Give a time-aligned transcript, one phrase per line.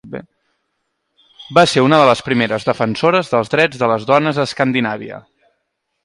[1.57, 5.21] Va ser una de les primeres defensores dels drets de les dones a Escandinàvia.